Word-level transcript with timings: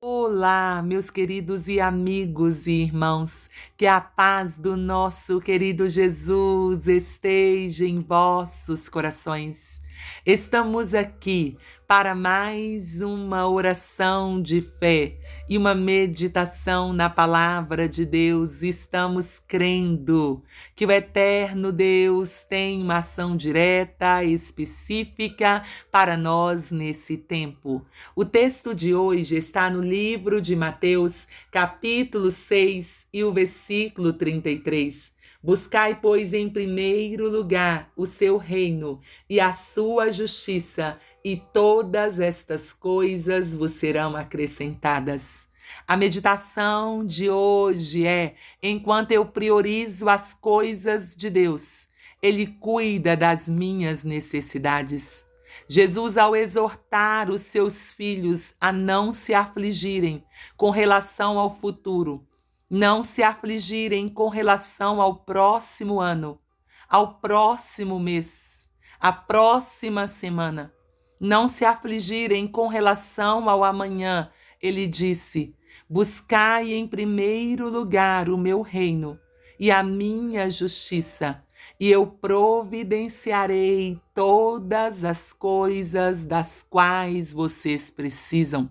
Olá, 0.00 0.80
meus 0.80 1.10
queridos 1.10 1.66
e 1.66 1.80
amigos 1.80 2.68
e 2.68 2.82
irmãos, 2.82 3.50
que 3.76 3.84
a 3.84 4.00
paz 4.00 4.56
do 4.56 4.76
nosso 4.76 5.40
querido 5.40 5.88
Jesus 5.88 6.86
esteja 6.86 7.84
em 7.84 7.98
vossos 7.98 8.88
corações. 8.88 9.82
Estamos 10.24 10.94
aqui 10.94 11.58
para 11.88 12.14
mais 12.14 13.02
uma 13.02 13.48
oração 13.48 14.40
de 14.40 14.62
fé 14.62 15.18
e 15.48 15.56
uma 15.56 15.74
meditação 15.74 16.92
na 16.92 17.08
palavra 17.08 17.88
de 17.88 18.04
Deus. 18.04 18.62
Estamos 18.62 19.38
crendo 19.38 20.42
que 20.76 20.84
o 20.84 20.90
eterno 20.92 21.72
Deus 21.72 22.42
tem 22.42 22.82
uma 22.82 22.98
ação 22.98 23.34
direta, 23.34 24.22
específica 24.22 25.62
para 25.90 26.16
nós 26.16 26.70
nesse 26.70 27.16
tempo. 27.16 27.84
O 28.14 28.24
texto 28.24 28.74
de 28.74 28.94
hoje 28.94 29.36
está 29.36 29.70
no 29.70 29.80
livro 29.80 30.40
de 30.40 30.54
Mateus, 30.54 31.26
capítulo 31.50 32.30
6 32.30 33.08
e 33.12 33.24
o 33.24 33.32
versículo 33.32 34.12
33. 34.12 35.16
Buscai, 35.40 35.98
pois, 36.00 36.34
em 36.34 36.50
primeiro 36.50 37.30
lugar 37.30 37.90
o 37.96 38.04
seu 38.04 38.36
reino 38.36 39.00
e 39.30 39.38
a 39.38 39.52
sua 39.52 40.10
justiça, 40.10 40.98
e 41.24 41.36
todas 41.36 42.18
estas 42.18 42.72
coisas 42.72 43.54
vos 43.54 43.72
serão 43.72 44.16
acrescentadas. 44.16 45.47
A 45.86 45.96
meditação 45.96 47.04
de 47.04 47.30
hoje 47.30 48.06
é: 48.06 48.34
enquanto 48.62 49.12
eu 49.12 49.24
priorizo 49.24 50.08
as 50.08 50.34
coisas 50.34 51.16
de 51.16 51.30
Deus, 51.30 51.88
Ele 52.22 52.46
cuida 52.46 53.16
das 53.16 53.48
minhas 53.48 54.04
necessidades. 54.04 55.26
Jesus, 55.68 56.16
ao 56.16 56.34
exortar 56.36 57.30
os 57.30 57.42
seus 57.42 57.92
filhos 57.92 58.54
a 58.60 58.72
não 58.72 59.12
se 59.12 59.34
afligirem 59.34 60.24
com 60.56 60.70
relação 60.70 61.38
ao 61.38 61.54
futuro, 61.54 62.26
não 62.70 63.02
se 63.02 63.22
afligirem 63.22 64.08
com 64.08 64.28
relação 64.28 65.00
ao 65.00 65.16
próximo 65.16 66.00
ano, 66.00 66.38
ao 66.88 67.14
próximo 67.14 67.98
mês, 67.98 68.70
à 69.00 69.12
próxima 69.12 70.06
semana. 70.06 70.72
Não 71.20 71.48
se 71.48 71.64
afligirem 71.64 72.46
com 72.46 72.68
relação 72.68 73.48
ao 73.48 73.64
amanhã. 73.64 74.30
Ele 74.60 74.86
disse: 74.86 75.54
Buscai 75.90 76.74
em 76.74 76.86
primeiro 76.86 77.70
lugar 77.70 78.28
o 78.28 78.36
meu 78.36 78.60
reino 78.60 79.18
e 79.58 79.70
a 79.70 79.82
minha 79.82 80.50
justiça, 80.50 81.42
e 81.80 81.88
eu 81.90 82.06
providenciarei 82.06 83.98
todas 84.12 85.02
as 85.02 85.32
coisas 85.32 86.26
das 86.26 86.62
quais 86.62 87.32
vocês 87.32 87.90
precisam. 87.90 88.70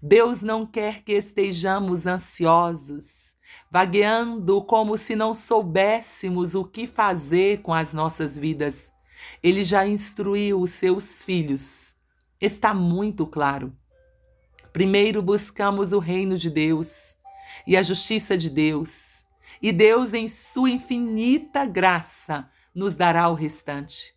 Deus 0.00 0.40
não 0.40 0.64
quer 0.64 1.02
que 1.02 1.12
estejamos 1.12 2.06
ansiosos, 2.06 3.36
vagueando 3.70 4.62
como 4.62 4.96
se 4.96 5.14
não 5.14 5.34
soubéssemos 5.34 6.54
o 6.54 6.64
que 6.64 6.86
fazer 6.86 7.60
com 7.60 7.74
as 7.74 7.92
nossas 7.92 8.38
vidas. 8.38 8.90
Ele 9.42 9.62
já 9.62 9.86
instruiu 9.86 10.62
os 10.62 10.70
seus 10.70 11.22
filhos. 11.22 11.94
Está 12.40 12.72
muito 12.72 13.26
claro. 13.26 13.70
Primeiro 14.76 15.22
buscamos 15.22 15.94
o 15.94 15.98
reino 15.98 16.36
de 16.36 16.50
Deus 16.50 17.16
e 17.66 17.78
a 17.78 17.82
justiça 17.82 18.36
de 18.36 18.50
Deus, 18.50 19.24
e 19.62 19.72
Deus, 19.72 20.12
em 20.12 20.28
sua 20.28 20.68
infinita 20.68 21.64
graça, 21.64 22.46
nos 22.74 22.94
dará 22.94 23.26
o 23.30 23.34
restante. 23.34 24.14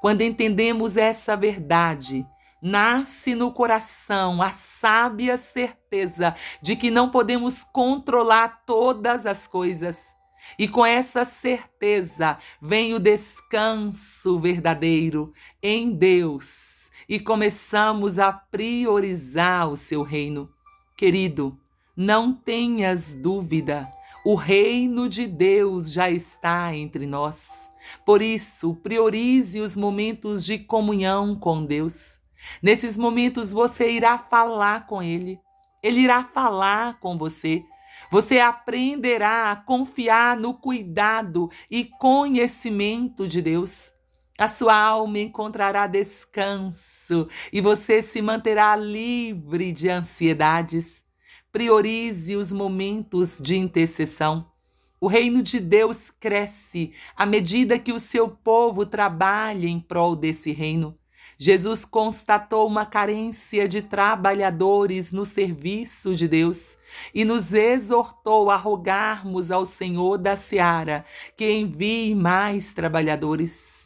Quando 0.00 0.22
entendemos 0.22 0.96
essa 0.96 1.36
verdade, 1.36 2.26
nasce 2.60 3.36
no 3.36 3.52
coração 3.52 4.42
a 4.42 4.50
sábia 4.50 5.36
certeza 5.36 6.34
de 6.60 6.74
que 6.74 6.90
não 6.90 7.08
podemos 7.08 7.62
controlar 7.62 8.64
todas 8.66 9.26
as 9.26 9.46
coisas. 9.46 10.16
E 10.58 10.66
com 10.66 10.84
essa 10.84 11.24
certeza 11.24 12.36
vem 12.60 12.94
o 12.94 12.98
descanso 12.98 14.40
verdadeiro 14.40 15.32
em 15.62 15.92
Deus 15.92 16.79
e 17.10 17.18
começamos 17.18 18.20
a 18.20 18.32
priorizar 18.32 19.68
o 19.68 19.76
seu 19.76 20.04
reino. 20.04 20.48
Querido, 20.96 21.58
não 21.96 22.32
tenhas 22.32 23.16
dúvida, 23.16 23.90
o 24.24 24.36
reino 24.36 25.08
de 25.08 25.26
Deus 25.26 25.90
já 25.90 26.08
está 26.08 26.72
entre 26.72 27.06
nós. 27.06 27.68
Por 28.06 28.22
isso, 28.22 28.76
priorize 28.76 29.58
os 29.58 29.74
momentos 29.74 30.44
de 30.44 30.56
comunhão 30.56 31.34
com 31.34 31.66
Deus. 31.66 32.20
Nesses 32.62 32.96
momentos 32.96 33.52
você 33.52 33.90
irá 33.90 34.16
falar 34.16 34.86
com 34.86 35.02
Ele, 35.02 35.40
Ele 35.82 36.02
irá 36.02 36.22
falar 36.22 37.00
com 37.00 37.18
você. 37.18 37.64
Você 38.12 38.38
aprenderá 38.38 39.50
a 39.50 39.56
confiar 39.56 40.36
no 40.36 40.54
cuidado 40.54 41.50
e 41.68 41.84
conhecimento 41.84 43.26
de 43.26 43.42
Deus. 43.42 43.90
A 44.40 44.48
sua 44.48 44.74
alma 44.74 45.18
encontrará 45.18 45.86
descanso 45.86 47.28
e 47.52 47.60
você 47.60 48.00
se 48.00 48.22
manterá 48.22 48.74
livre 48.74 49.70
de 49.70 49.90
ansiedades. 49.90 51.04
Priorize 51.52 52.34
os 52.34 52.50
momentos 52.50 53.36
de 53.38 53.58
intercessão. 53.58 54.50
O 54.98 55.06
reino 55.06 55.42
de 55.42 55.60
Deus 55.60 56.10
cresce 56.18 56.94
à 57.14 57.26
medida 57.26 57.78
que 57.78 57.92
o 57.92 57.98
seu 57.98 58.30
povo 58.30 58.86
trabalha 58.86 59.66
em 59.66 59.78
prol 59.78 60.16
desse 60.16 60.52
reino. 60.52 60.96
Jesus 61.36 61.84
constatou 61.84 62.66
uma 62.66 62.86
carência 62.86 63.68
de 63.68 63.82
trabalhadores 63.82 65.12
no 65.12 65.26
serviço 65.26 66.14
de 66.14 66.26
Deus 66.26 66.78
e 67.14 67.26
nos 67.26 67.52
exortou 67.52 68.50
a 68.50 68.56
rogarmos 68.56 69.50
ao 69.50 69.66
Senhor 69.66 70.16
da 70.16 70.34
seara 70.34 71.04
que 71.36 71.52
envie 71.52 72.14
mais 72.14 72.72
trabalhadores. 72.72 73.79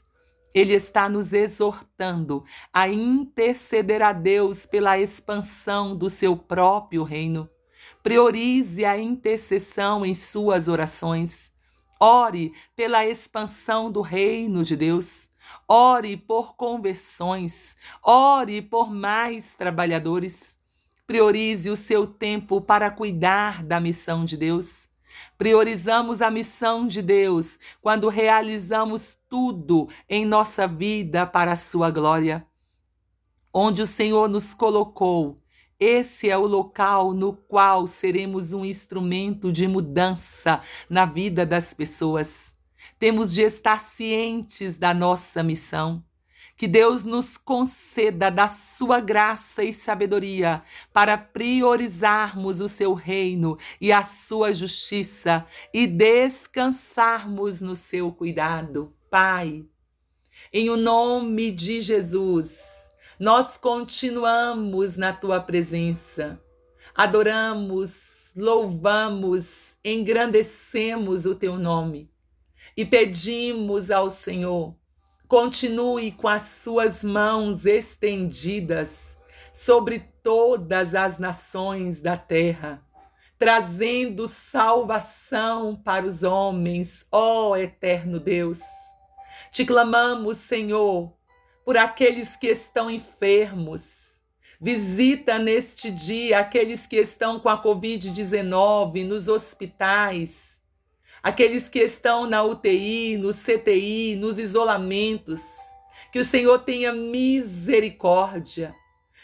Ele 0.54 0.72
está 0.72 1.09
nos 1.09 1.32
exortando 1.32 2.44
a 2.72 2.88
interceder 2.88 4.00
a 4.00 4.12
Deus 4.12 4.65
pela 4.65 4.97
expansão 4.98 5.97
do 5.97 6.09
seu 6.09 6.37
próprio 6.37 7.03
reino. 7.03 7.50
Priorize 8.04 8.84
a 8.84 8.97
intercessão 8.97 10.06
em 10.06 10.14
suas 10.14 10.69
orações. 10.69 11.53
Ore 11.98 12.53
pela 12.76 13.04
expansão 13.04 13.91
do 13.91 14.00
reino 14.00 14.62
de 14.62 14.76
Deus. 14.76 15.28
Ore 15.66 16.16
por 16.16 16.54
conversões, 16.56 17.76
ore 18.03 18.62
por 18.62 18.91
mais 18.91 19.54
trabalhadores. 19.54 20.59
Priorize 21.06 21.69
o 21.69 21.76
seu 21.76 22.06
tempo 22.06 22.60
para 22.60 22.91
cuidar 22.91 23.62
da 23.62 23.81
missão 23.81 24.25
de 24.25 24.37
Deus. 24.37 24.88
Priorizamos 25.44 26.22
a 26.22 26.31
missão 26.31 26.88
de 26.88 27.03
Deus 27.03 27.59
quando 27.82 28.09
realizamos 28.09 29.19
tudo 29.28 29.91
em 30.09 30.25
nossa 30.25 30.66
vida 30.66 31.27
para 31.27 31.53
a 31.53 31.56
sua 31.56 31.91
glória. 31.91 32.47
Onde 33.53 33.82
o 33.82 33.87
Senhor 33.87 34.27
nos 34.27 34.55
colocou, 34.55 35.38
esse 35.78 36.31
é 36.31 36.38
o 36.38 36.47
local 36.47 37.12
no 37.12 37.34
qual 37.34 37.87
seremos 37.87 38.55
um 38.55 38.65
instrumento 38.65 39.53
de 39.53 39.69
mudança 39.69 40.62
na 40.88 41.05
vida 41.05 41.44
das 41.44 41.75
pessoas. 41.75 42.56
Temos 42.99 43.31
de 43.34 43.43
estar 43.43 43.78
cientes 43.82 44.78
da 44.78 44.94
nossa 44.94 45.43
missão. 45.43 46.03
Que 46.56 46.69
Deus 46.69 47.04
nos 47.04 47.37
conceda 47.37 48.31
da 48.31 48.47
sua 48.47 49.00
graça 49.00 49.65
e 49.65 49.72
sabedoria 49.72 50.62
para 50.92 51.19
priorizarmos 51.19 52.60
o 52.60 52.69
seu 52.69 52.94
reino 52.94 53.59
e 53.81 53.91
a 53.91 54.03
sua 54.03 54.53
justiça 54.53 55.44
e 55.72 55.87
descansarmos 55.87 57.60
no 57.60 57.75
seu 57.75 58.12
cuidado. 58.12 58.94
Pai, 59.10 59.64
em 60.53 60.70
o 60.70 60.76
nome 60.76 61.50
de 61.50 61.81
Jesus, 61.81 62.91
nós 63.19 63.56
continuamos 63.56 64.97
na 64.97 65.12
tua 65.12 65.41
presença. 65.41 66.41
Adoramos, 66.94 68.32
louvamos, 68.37 69.79
engrandecemos 69.84 71.26
o 71.26 71.34
teu 71.34 71.58
nome 71.58 72.11
e 72.76 72.84
pedimos 72.84 73.90
ao 73.90 74.11
Senhor, 74.11 74.76
continue 75.29 76.12
com 76.12 76.29
as 76.29 76.43
suas 76.43 77.03
mãos 77.03 77.67
estendidas 77.67 79.19
sobre 79.53 80.00
todas 80.23 80.94
as 80.94 81.19
nações 81.19 82.00
da 82.00 82.17
terra, 82.17 82.85
trazendo 83.38 84.29
salvação 84.29 85.76
para 85.76 86.06
os 86.06 86.23
homens, 86.23 87.06
ó 87.11 87.56
eterno 87.56 88.19
Deus. 88.21 88.61
Te 89.50 89.65
clamamos, 89.65 90.38
Senhor, 90.38 91.12
por 91.65 91.77
aqueles 91.77 92.37
que 92.37 92.49
estão 92.49 92.91
enfermos. 92.91 94.05
Visita 94.61 95.38
neste 95.38 95.91
dia 95.91 96.38
aqueles 96.38 96.87
que 96.87 96.97
estão 96.97 97.38
com 97.38 97.49
a 97.49 97.62
Covid-19 97.62 99.05
nos 99.05 99.29
hospitais 99.29 100.54
aqueles 101.25 101.71
que 101.71 101.79
estão 101.79 102.29
na 102.29 102.43
UTI, 102.43 103.17
no 103.17 103.32
CTI, 103.32 104.15
nos 104.17 104.38
isolamentos. 104.38 105.41
Que 106.12 106.19
o 106.19 106.25
Senhor 106.25 106.59
tenha 106.59 106.93
misericórdia, 106.93 108.75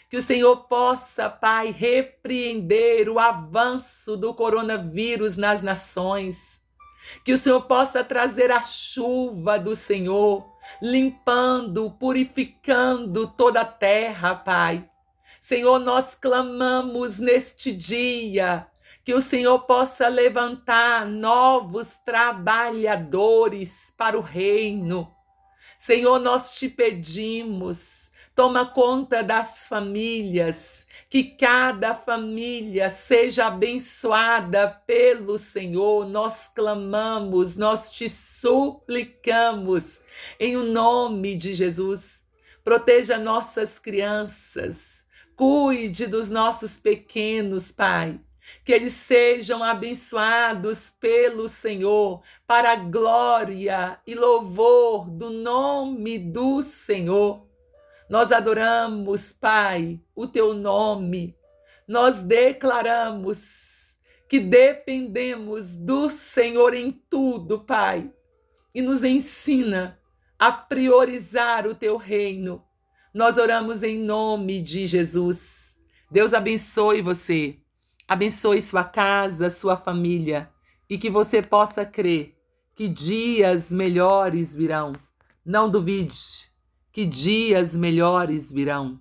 Que 0.09 0.17
o 0.17 0.21
Senhor 0.21 0.67
possa, 0.67 1.29
Pai, 1.29 1.71
repreender 1.71 3.07
o 3.07 3.17
avanço 3.17 4.17
do 4.17 4.33
coronavírus 4.33 5.37
nas 5.37 5.61
nações. 5.61 6.59
Que 7.23 7.31
o 7.31 7.37
Senhor 7.37 7.61
possa 7.61 8.03
trazer 8.03 8.51
a 8.51 8.59
chuva 8.59 9.57
do 9.57 9.73
Senhor, 9.73 10.45
limpando, 10.81 11.91
purificando 11.91 13.27
toda 13.27 13.61
a 13.61 13.65
terra, 13.65 14.35
Pai. 14.35 14.89
Senhor, 15.41 15.79
nós 15.79 16.13
clamamos 16.15 17.19
neste 17.19 17.71
dia 17.71 18.67
que 19.03 19.13
o 19.13 19.21
Senhor 19.21 19.59
possa 19.61 20.07
levantar 20.07 21.05
novos 21.05 21.97
trabalhadores 22.05 23.93
para 23.97 24.17
o 24.17 24.21
reino. 24.21 25.13
Senhor, 25.79 26.19
nós 26.19 26.51
te 26.51 26.69
pedimos 26.69 28.01
Toma 28.33 28.65
conta 28.65 29.21
das 29.21 29.67
famílias, 29.67 30.87
que 31.09 31.21
cada 31.21 31.93
família 31.93 32.89
seja 32.89 33.47
abençoada 33.47 34.69
pelo 34.87 35.37
Senhor. 35.37 36.07
Nós 36.07 36.47
clamamos, 36.47 37.57
nós 37.57 37.91
te 37.91 38.09
suplicamos 38.09 39.99
em 40.39 40.55
o 40.55 40.63
nome 40.63 41.35
de 41.35 41.53
Jesus. 41.53 42.23
Proteja 42.63 43.17
nossas 43.17 43.77
crianças, 43.77 45.03
cuide 45.35 46.07
dos 46.07 46.29
nossos 46.29 46.79
pequenos, 46.79 47.71
Pai 47.71 48.17
que 48.63 48.71
eles 48.71 48.93
sejam 48.93 49.63
abençoados 49.63 50.91
pelo 50.99 51.47
Senhor, 51.47 52.21
para 52.45 52.73
a 52.73 52.75
glória 52.75 53.99
e 54.05 54.15
louvor 54.15 55.09
do 55.09 55.29
nome 55.29 56.19
do 56.19 56.61
Senhor. 56.63 57.47
Nós 58.09 58.31
adoramos, 58.31 59.31
Pai, 59.31 59.99
o 60.15 60.27
teu 60.27 60.53
nome. 60.53 61.35
Nós 61.87 62.23
declaramos 62.23 63.97
que 64.27 64.39
dependemos 64.39 65.75
do 65.75 66.09
Senhor 66.09 66.73
em 66.73 66.91
tudo, 66.91 67.59
Pai, 67.59 68.11
e 68.73 68.81
nos 68.81 69.03
ensina 69.03 69.99
a 70.39 70.51
priorizar 70.51 71.67
o 71.67 71.75
teu 71.75 71.97
reino. 71.97 72.63
Nós 73.13 73.37
oramos 73.37 73.83
em 73.83 73.99
nome 73.99 74.61
de 74.61 74.85
Jesus. 74.87 75.77
Deus 76.09 76.33
abençoe 76.33 77.01
você, 77.01 77.57
abençoe 78.11 78.61
sua 78.61 78.83
casa, 78.83 79.49
sua 79.49 79.77
família 79.77 80.49
e 80.89 80.97
que 80.97 81.09
você 81.09 81.41
possa 81.41 81.85
crer 81.85 82.35
que 82.75 82.89
dias 82.89 83.71
melhores 83.71 84.53
virão. 84.53 84.91
Não 85.45 85.69
duvide 85.69 86.51
que 86.91 87.05
dias 87.05 87.73
melhores 87.73 88.51
virão. 88.51 88.89